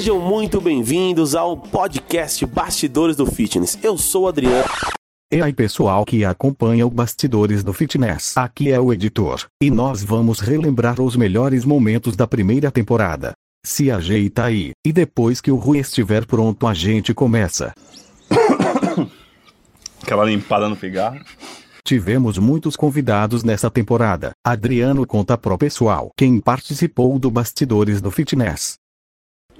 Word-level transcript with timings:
Sejam 0.00 0.18
muito 0.18 0.62
bem-vindos 0.62 1.34
ao 1.34 1.58
podcast 1.58 2.46
Bastidores 2.46 3.16
do 3.16 3.26
Fitness. 3.26 3.78
Eu 3.82 3.98
sou 3.98 4.22
o 4.24 4.28
Adriano. 4.28 4.64
E 5.30 5.42
aí 5.42 5.52
pessoal 5.52 6.06
que 6.06 6.24
acompanha 6.24 6.86
o 6.86 6.90
Bastidores 6.90 7.62
do 7.62 7.74
Fitness, 7.74 8.34
aqui 8.34 8.72
é 8.72 8.80
o 8.80 8.94
editor, 8.94 9.44
e 9.62 9.70
nós 9.70 10.02
vamos 10.02 10.40
relembrar 10.40 11.02
os 11.02 11.16
melhores 11.16 11.66
momentos 11.66 12.16
da 12.16 12.26
primeira 12.26 12.70
temporada. 12.70 13.34
Se 13.62 13.90
ajeita 13.90 14.44
aí, 14.44 14.70
e 14.86 14.90
depois 14.90 15.38
que 15.38 15.50
o 15.50 15.56
Rui 15.56 15.80
estiver 15.80 16.24
pronto 16.24 16.66
a 16.66 16.72
gente 16.72 17.12
começa. 17.12 17.74
Aquela 20.02 20.24
limpada 20.24 20.66
no 20.66 20.78
cigarro. 20.78 21.20
Tivemos 21.84 22.38
muitos 22.38 22.74
convidados 22.74 23.44
nessa 23.44 23.70
temporada. 23.70 24.30
Adriano 24.42 25.06
conta 25.06 25.36
pro 25.36 25.58
pessoal 25.58 26.08
quem 26.16 26.40
participou 26.40 27.18
do 27.18 27.30
Bastidores 27.30 28.00
do 28.00 28.10
Fitness. 28.10 28.80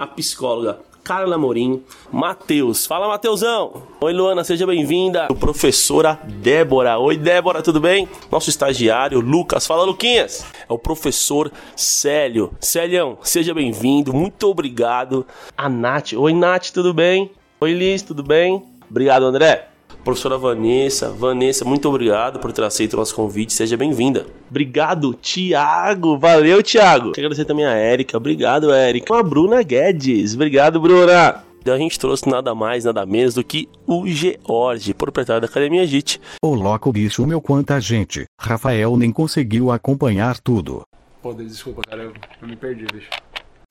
A 0.00 0.06
psicóloga 0.06 0.78
Carla 1.04 1.36
Morim, 1.36 1.82
Matheus. 2.10 2.86
Fala, 2.86 3.06
Mateusão! 3.06 3.82
Oi, 4.00 4.14
Luana, 4.14 4.42
seja 4.44 4.66
bem-vinda. 4.66 5.24
A 5.26 5.34
professora 5.34 6.18
Débora. 6.24 6.98
Oi, 6.98 7.18
Débora, 7.18 7.60
tudo 7.60 7.80
bem? 7.80 8.08
Nosso 8.32 8.48
estagiário, 8.48 9.20
Lucas. 9.20 9.66
Fala, 9.66 9.84
Luquinhas. 9.84 10.46
É 10.66 10.72
o 10.72 10.78
professor 10.78 11.52
Célio. 11.76 12.50
Célião, 12.60 13.18
seja 13.20 13.52
bem-vindo. 13.52 14.10
Muito 14.14 14.48
obrigado. 14.48 15.26
A 15.54 15.68
Nath. 15.68 16.14
Oi, 16.14 16.32
Nath, 16.32 16.70
tudo 16.70 16.94
bem? 16.94 17.30
Oi, 17.60 17.74
Liz, 17.74 18.00
tudo 18.00 18.22
bem? 18.22 18.64
Obrigado, 18.88 19.24
André. 19.24 19.69
Professora 20.04 20.38
Vanessa, 20.38 21.10
Vanessa, 21.10 21.64
muito 21.64 21.86
obrigado 21.88 22.38
por 22.38 22.52
ter 22.52 22.64
aceito 22.64 22.94
o 22.94 22.96
nosso 22.96 23.14
convite, 23.14 23.52
seja 23.52 23.76
bem-vinda. 23.76 24.26
Obrigado, 24.48 25.12
Tiago, 25.14 26.16
valeu, 26.18 26.62
Tiago. 26.62 27.12
Quero 27.12 27.26
agradecer 27.26 27.44
também 27.44 27.66
a 27.66 27.74
Érica, 27.74 28.16
obrigado, 28.16 28.72
Érica. 28.72 29.18
A 29.18 29.22
Bruna 29.22 29.62
Guedes, 29.62 30.34
obrigado, 30.34 30.80
Bruna. 30.80 31.44
A 31.66 31.76
gente 31.76 31.98
trouxe 31.98 32.26
nada 32.26 32.54
mais, 32.54 32.84
nada 32.86 33.04
menos 33.04 33.34
do 33.34 33.44
que 33.44 33.68
o 33.86 34.06
George, 34.06 34.94
proprietário 34.94 35.42
da 35.42 35.46
Academia 35.46 35.86
JIT. 35.86 36.18
Ô 36.42 36.54
louco 36.54 36.90
bicho 36.90 37.26
meu 37.26 37.40
quanta 37.40 37.78
gente, 37.78 38.24
Rafael 38.40 38.96
nem 38.96 39.12
conseguiu 39.12 39.70
acompanhar 39.70 40.38
tudo. 40.40 40.82
Pô, 41.22 41.34
desculpa, 41.34 41.82
cara, 41.82 42.04
eu, 42.04 42.14
eu 42.40 42.48
me 42.48 42.56
perdi, 42.56 42.86
bicho. 42.90 43.10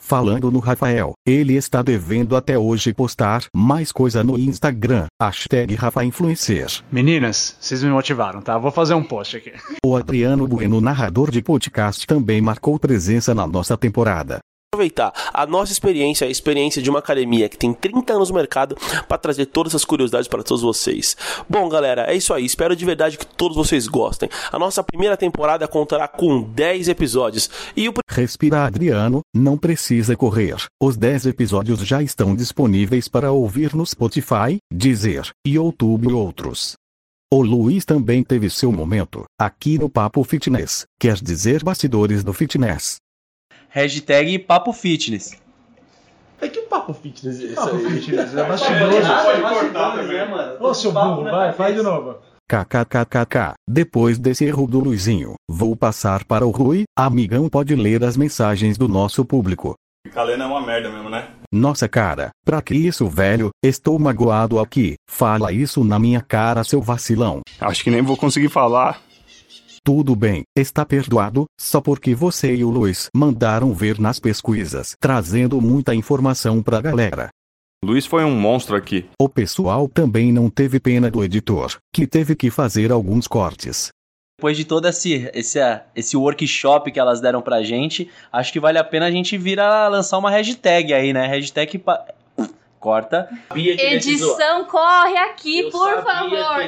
Falando 0.09 0.49
no 0.49 0.57
Rafael, 0.57 1.13
ele 1.23 1.53
está 1.53 1.83
devendo 1.83 2.35
até 2.35 2.57
hoje 2.57 2.91
postar 2.95 3.43
mais 3.55 3.91
coisa 3.91 4.23
no 4.23 4.39
Instagram. 4.39 5.05
Hashtag 5.21 5.75
RafaInfluencer. 5.75 6.81
Meninas, 6.91 7.55
vocês 7.61 7.83
me 7.83 7.91
motivaram, 7.91 8.41
tá? 8.41 8.57
Vou 8.57 8.71
fazer 8.71 8.95
um 8.95 9.03
post 9.03 9.37
aqui. 9.37 9.53
O 9.85 9.95
Adriano 9.95 10.47
Bueno, 10.47 10.81
narrador 10.81 11.29
de 11.29 11.43
podcast, 11.43 12.07
também 12.07 12.41
marcou 12.41 12.79
presença 12.79 13.35
na 13.35 13.45
nossa 13.45 13.77
temporada. 13.77 14.39
Aproveitar 14.71 15.11
a 15.33 15.47
nossa 15.47 15.71
experiência, 15.71 16.27
a 16.27 16.29
experiência 16.29 16.79
de 16.79 16.91
uma 16.91 16.99
academia 16.99 17.49
que 17.49 17.57
tem 17.57 17.73
30 17.73 18.13
anos 18.13 18.29
no 18.29 18.35
mercado, 18.35 18.77
para 19.07 19.17
trazer 19.17 19.47
todas 19.47 19.71
essas 19.71 19.83
curiosidades 19.83 20.27
para 20.27 20.43
todos 20.43 20.61
vocês. 20.61 21.17
Bom, 21.49 21.67
galera, 21.67 22.03
é 22.03 22.15
isso 22.15 22.31
aí. 22.35 22.45
Espero 22.45 22.75
de 22.75 22.85
verdade 22.85 23.17
que 23.17 23.25
todos 23.25 23.57
vocês 23.57 23.87
gostem. 23.87 24.29
A 24.51 24.59
nossa 24.59 24.83
primeira 24.83 25.17
temporada 25.17 25.67
contará 25.67 26.07
com 26.07 26.43
10 26.43 26.87
episódios. 26.87 27.49
E 27.75 27.89
o 27.89 27.93
Respira 28.07 28.63
Adriano, 28.63 29.21
não 29.35 29.57
precisa 29.57 30.15
correr. 30.15 30.57
Os 30.79 30.95
10 30.95 31.25
episódios 31.25 31.79
já 31.79 32.03
estão 32.03 32.35
disponíveis 32.35 33.07
para 33.07 33.31
ouvir 33.31 33.73
no 33.73 33.83
Spotify, 33.83 34.59
Deezer, 34.71 35.31
YouTube 35.47 36.09
e 36.09 36.13
outros. 36.13 36.73
O 37.33 37.41
Luiz 37.41 37.85
também 37.85 38.23
teve 38.23 38.51
seu 38.51 38.71
momento, 38.71 39.23
aqui 39.39 39.79
no 39.79 39.89
Papo 39.89 40.23
Fitness, 40.23 40.85
quer 40.99 41.15
dizer 41.15 41.63
bastidores 41.63 42.23
do 42.23 42.33
fitness. 42.33 42.97
Hashtag 43.69 44.39
Papo 44.39 44.73
Fitness. 44.73 45.37
É 46.41 46.47
que 46.47 46.61
papo 46.61 46.93
fitness 46.93 47.37
é 47.41 47.43
esse 47.47 47.55
Papo 47.55 47.75
aí? 47.75 47.99
fitness, 47.99 48.33
é 48.33 48.47
bastidores. 48.47 49.07
Pode 49.07 49.41
cortar 49.41 49.91
também. 49.97 50.17
né, 50.17 50.57
Ô, 50.59 50.73
seu 50.73 50.91
burro, 50.93 51.23
vai, 51.25 51.51
faz 51.51 51.75
de 51.75 51.81
novo. 51.81 52.15
KKKKK. 52.49 53.53
Depois 53.69 54.17
desse 54.17 54.45
erro 54.45 54.65
do 54.65 54.79
Luizinho, 54.79 55.33
vou 55.49 55.75
passar 55.75 56.23
para 56.23 56.47
o 56.47 56.49
Rui. 56.49 56.83
Amigão 56.97 57.49
pode 57.49 57.75
ler 57.75 58.03
as 58.05 58.15
mensagens 58.15 58.77
do 58.77 58.87
nosso 58.87 59.25
público. 59.25 59.75
Ficar 60.07 60.23
lendo 60.23 60.43
é 60.43 60.45
uma 60.45 60.65
merda 60.65 60.89
mesmo, 60.89 61.09
né? 61.09 61.27
Nossa 61.51 61.89
cara, 61.89 62.29
pra 62.45 62.61
que 62.61 62.73
isso, 62.73 63.05
velho? 63.07 63.49
Estou 63.61 63.99
magoado 63.99 64.59
aqui. 64.59 64.95
Fala 65.09 65.51
isso 65.51 65.83
na 65.83 65.99
minha 65.99 66.21
cara, 66.21 66.63
seu 66.63 66.81
vacilão. 66.81 67.41
Acho 67.59 67.83
que 67.83 67.91
nem 67.91 68.01
vou 68.01 68.15
conseguir 68.15 68.47
falar. 68.49 69.01
Tudo 69.89 70.15
bem, 70.15 70.43
está 70.55 70.85
perdoado, 70.85 71.45
só 71.59 71.81
porque 71.81 72.13
você 72.13 72.53
e 72.53 72.63
o 72.63 72.69
Luiz 72.69 73.09
mandaram 73.11 73.73
ver 73.73 73.99
nas 73.99 74.19
pesquisas, 74.19 74.93
trazendo 74.99 75.59
muita 75.59 75.95
informação 75.95 76.61
pra 76.61 76.79
galera. 76.79 77.29
Luiz 77.83 78.05
foi 78.05 78.23
um 78.23 78.39
monstro 78.39 78.75
aqui. 78.75 79.09
O 79.19 79.27
pessoal 79.27 79.89
também 79.89 80.31
não 80.31 80.47
teve 80.47 80.79
pena 80.79 81.09
do 81.09 81.23
editor, 81.23 81.77
que 81.91 82.05
teve 82.05 82.35
que 82.35 82.51
fazer 82.51 82.91
alguns 82.91 83.27
cortes. 83.27 83.89
Depois 84.37 84.55
de 84.55 84.63
todo 84.63 84.87
esse, 84.87 85.27
esse, 85.33 85.57
esse 85.95 86.15
workshop 86.15 86.91
que 86.91 86.99
elas 86.99 87.19
deram 87.19 87.41
pra 87.41 87.63
gente, 87.63 88.11
acho 88.31 88.53
que 88.53 88.59
vale 88.59 88.77
a 88.77 88.83
pena 88.83 89.07
a 89.07 89.11
gente 89.11 89.39
vir 89.39 89.59
a 89.59 89.87
lançar 89.87 90.19
uma 90.19 90.29
hashtag 90.29 90.93
aí, 90.93 91.11
né? 91.11 91.25
Hashtag. 91.25 91.79
Pa... 91.79 92.05
Corta. 92.79 93.27
Edição, 93.55 94.65
corre 94.65 95.17
aqui, 95.17 95.63
por 95.71 96.03
favor. 96.03 96.59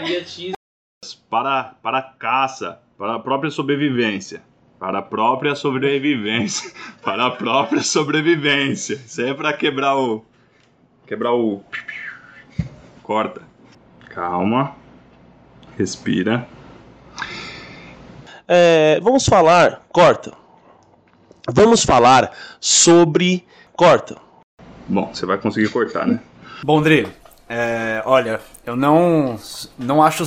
Para, 1.31 1.75
para 1.81 1.99
a 1.99 2.01
caça, 2.01 2.79
para 2.97 3.15
a 3.15 3.19
própria 3.19 3.49
sobrevivência. 3.49 4.43
Para 4.77 4.99
a 4.99 5.01
própria 5.01 5.55
sobrevivência. 5.55 6.73
Para 7.01 7.27
a 7.27 7.31
própria 7.31 7.81
sobrevivência. 7.81 8.95
Isso 8.95 9.21
aí 9.21 9.29
é 9.29 9.33
pra 9.33 9.53
quebrar 9.53 9.95
o. 9.95 10.25
Quebrar 11.07 11.33
o. 11.33 11.63
Corta. 13.01 13.43
Calma. 14.09 14.75
Respira. 15.77 16.47
É, 18.47 18.99
vamos 19.01 19.25
falar, 19.25 19.83
corta. 19.89 20.33
Vamos 21.49 21.85
falar 21.85 22.31
sobre. 22.59 23.45
Corta. 23.73 24.17
Bom, 24.85 25.13
você 25.13 25.25
vai 25.25 25.37
conseguir 25.37 25.69
cortar, 25.69 26.05
né? 26.05 26.19
Bom, 26.63 26.81
Dri, 26.81 27.07
é, 27.47 28.01
olha, 28.05 28.41
eu 28.65 28.75
não, 28.75 29.39
não 29.77 30.03
acho... 30.03 30.25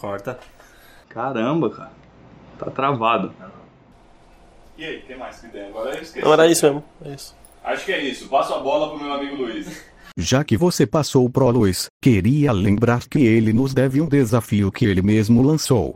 Corta. 0.00 0.38
Caramba, 1.08 1.70
cara. 1.70 1.92
Tá 2.58 2.70
travado. 2.70 3.32
E 4.76 4.84
aí, 4.84 5.02
tem 5.02 5.16
mais 5.16 5.40
que 5.40 5.48
tem? 5.48 5.66
Agora 5.68 5.94
eu 5.94 6.02
esqueci. 6.02 6.24
Não 6.24 6.32
era 6.32 6.46
isso 6.46 6.66
mesmo. 6.66 6.84
É 7.04 7.14
isso. 7.14 7.34
Acho 7.64 7.84
que 7.84 7.92
é 7.92 8.02
isso. 8.02 8.28
Passo 8.28 8.54
a 8.54 8.58
bola 8.58 8.90
pro 8.90 9.02
meu 9.02 9.12
amigo 9.12 9.36
Luiz. 9.36 9.84
Já 10.18 10.44
que 10.44 10.56
você 10.56 10.86
passou 10.86 11.28
pro 11.28 11.50
Luiz, 11.50 11.86
queria 12.02 12.52
lembrar 12.52 13.06
que 13.06 13.18
ele 13.18 13.52
nos 13.52 13.74
deve 13.74 14.00
um 14.00 14.08
desafio 14.08 14.72
que 14.72 14.84
ele 14.84 15.02
mesmo 15.02 15.42
lançou. 15.42 15.94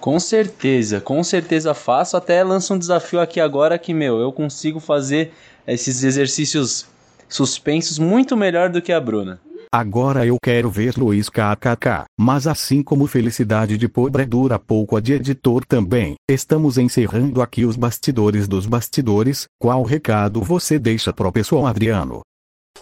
Com 0.00 0.20
certeza, 0.20 1.00
com 1.00 1.22
certeza 1.24 1.74
faço. 1.74 2.16
Até 2.16 2.42
lanço 2.44 2.72
um 2.72 2.78
desafio 2.78 3.20
aqui 3.20 3.40
agora 3.40 3.78
que, 3.78 3.92
meu, 3.92 4.18
eu 4.18 4.32
consigo 4.32 4.78
fazer 4.78 5.32
esses 5.66 6.02
exercícios 6.04 6.86
suspensos 7.28 7.98
muito 7.98 8.36
melhor 8.36 8.70
do 8.70 8.80
que 8.80 8.92
a 8.92 9.00
Bruna. 9.00 9.40
Agora 9.70 10.24
eu 10.24 10.36
quero 10.42 10.70
ver 10.70 10.96
Luiz 10.96 11.28
KKK, 11.28 12.04
mas 12.18 12.46
assim 12.46 12.82
como 12.82 13.06
felicidade 13.06 13.76
de 13.76 13.88
pobre 13.88 14.24
dura 14.24 14.58
pouco 14.58 14.96
a 14.96 15.00
de 15.00 15.12
editor 15.12 15.64
também, 15.66 16.14
estamos 16.30 16.78
encerrando 16.78 17.42
aqui 17.42 17.66
os 17.66 17.76
bastidores 17.76 18.48
dos 18.48 18.64
bastidores, 18.64 19.46
qual 19.60 19.82
recado 19.82 20.40
você 20.42 20.78
deixa 20.78 21.12
pro 21.12 21.30
pessoal 21.30 21.66
Adriano? 21.66 22.22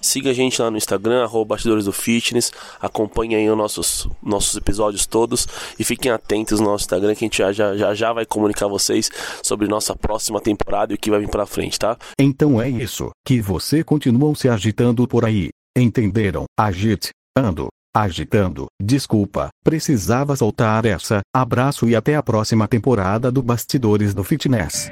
Siga 0.01 0.31
a 0.31 0.33
gente 0.33 0.61
lá 0.61 0.71
no 0.71 0.77
Instagram, 0.77 1.25
arroba 1.25 1.55
Bastidores 1.55 1.87
do 1.87 1.93
Fitness. 1.93 2.53
Acompanhe 2.81 3.35
aí 3.35 3.49
os 3.51 3.57
nossos, 3.57 4.09
nossos 4.23 4.55
episódios 4.57 5.07
todos. 5.07 5.47
E 5.79 5.85
fiquem 5.85 6.13
atentos 6.13 6.61
no 6.61 6.67
nosso 6.67 6.85
Instagram 6.85 7.15
que 7.15 7.25
a 7.25 7.27
gente 7.27 7.39
já, 7.39 7.53
já, 7.53 7.95
já, 7.95 8.13
vai 8.13 8.27
comunicar 8.27 8.69
vocês 8.69 9.11
sobre 9.43 9.67
nossa 9.67 9.97
próxima 9.97 10.41
temporada 10.41 10.93
e 10.93 10.97
o 10.97 10.99
que 10.99 11.11
vai 11.11 11.21
vir 11.21 11.29
pra 11.29 11.47
frente, 11.47 11.79
tá? 11.79 11.97
Então 12.19 12.61
é 12.61 12.69
isso, 12.69 13.11
que 13.27 13.41
você 13.41 13.83
continuam 13.83 14.35
se 14.35 14.49
agitando 14.49 15.07
por 15.09 15.25
aí. 15.25 15.49
Entenderam? 15.79 16.47
Agite, 16.59 17.11
ando, 17.37 17.69
agitando. 17.95 18.65
Desculpa, 18.83 19.51
precisava 19.63 20.35
soltar 20.35 20.87
essa. 20.87 21.21
Abraço 21.35 21.87
e 21.87 21.95
até 21.95 22.17
a 22.17 22.23
próxima 22.23 22.67
temporada 22.67 23.31
do 23.31 23.43
Bastidores 23.43 24.15
do 24.15 24.25
Fitness. 24.25 24.91